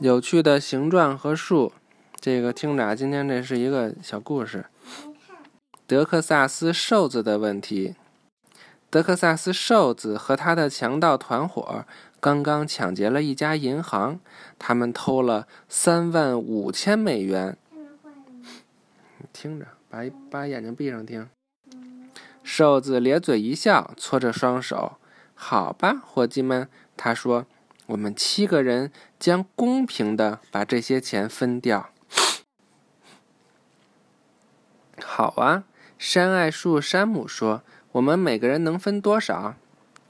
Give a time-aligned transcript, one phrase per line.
[0.00, 1.72] 有趣的形状和数。
[2.18, 4.66] 这个听着啊，今天这是一个小故事。
[5.86, 7.94] 德克萨斯瘦子的问题。
[8.88, 11.84] 德克萨斯瘦子和他的强盗团伙
[12.20, 14.20] 刚刚抢劫了一家银行，
[14.58, 17.56] 他们偷了三万五千美元。
[19.32, 20.00] 听着，把
[20.30, 21.28] 把眼睛闭上听。
[22.42, 24.98] 瘦子咧嘴一笑，搓着双手。
[25.34, 27.46] 好吧，伙计们，他说
[27.86, 31.90] ：“我们七个人将公平的把这些钱分掉。”
[35.02, 35.64] 好啊，
[35.98, 39.56] 山爱树山姆说：“我们每个人能分多少？”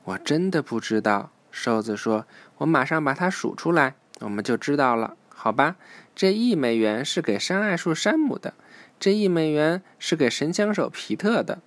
[0.04, 1.30] 我真的不知道。
[1.50, 2.26] 瘦子说
[2.58, 5.76] ：“我马上把它数出来，我们就知道了。”好吧，
[6.14, 8.54] 这一美元是给山爱树山姆的，
[9.00, 11.60] 这一美元是给神枪手皮特的，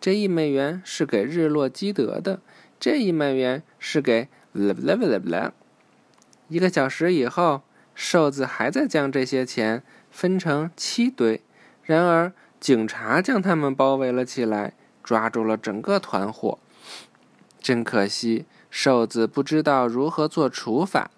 [0.00, 2.40] 这一美元是给日落基德的。
[2.78, 4.28] 这一美元是给。
[6.52, 7.62] 一个小时以后，
[7.94, 11.40] 瘦子还在将这些钱分成七堆。
[11.82, 16.58] 然而，警察将他们包围了起来，抓住了整个团伙。
[17.58, 21.10] 真可惜，瘦子不知道如何做除法。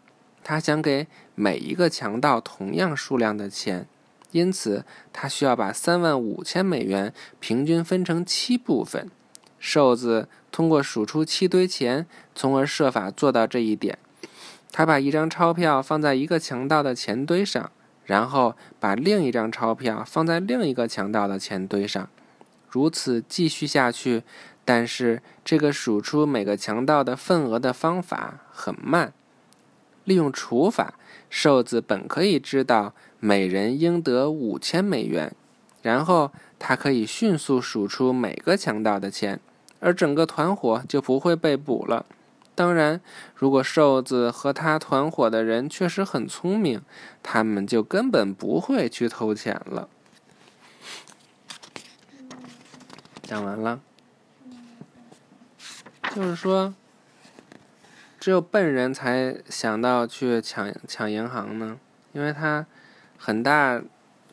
[0.45, 3.89] 他想给每一个强盗同样数量的钱，
[4.31, 9.11] 因此他需要把三万五千美元平均分成七部分。
[9.59, 13.99] 瘦子通过数出七堆钱，从而设法做到这一点。
[14.77, 17.71] 他把一张钞票放在一个强盗的钱堆上，
[18.07, 22.09] 然后把另一张钞票放在另一个强盗的钱堆上，
[22.69, 24.25] 如此继续下去。
[24.65, 29.13] 但是，这个数出每个强盗的份额的方法很慢。
[30.03, 30.95] 利用除法，
[31.31, 35.33] 瘦子本可以知道每人应得五千美元，
[35.83, 39.39] 然后他可以迅速数出每个强盗的钱。
[39.79, 42.05] 而整个团伙就不会被捕了。
[42.55, 43.01] 当然，
[43.35, 46.83] 如果瘦子和他团伙的人确实很聪明，
[47.23, 49.89] 他们就根本不会去偷钱了。
[53.23, 53.81] 讲完了，
[56.15, 56.75] 就是说，
[58.21, 61.79] 只有笨人才想到去抢抢银行呢，
[62.13, 62.67] 因为他
[63.19, 63.83] 很大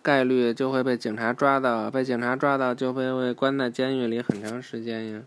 [0.04, 5.22] 概率就会被警察抓到，被警察抓到就会被关在监狱里很长时间呀。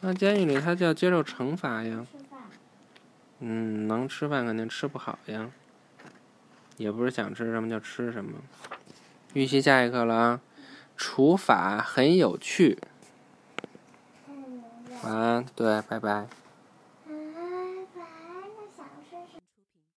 [0.00, 2.06] 那监狱里他就要接受惩罚呀。
[3.40, 5.50] 嗯，能吃饭肯定吃不好呀。
[6.76, 8.32] 也不是想吃什么就吃什么。
[9.34, 10.40] 预习下一课了啊，
[10.96, 12.78] 除法很有趣。
[15.02, 16.26] 晚安，对，拜拜。